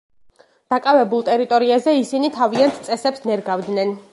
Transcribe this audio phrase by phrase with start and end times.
[0.73, 3.95] დაკავებულ ტერიტორიაზე ისინი თავიანთ წესებს ნერგავდნენ.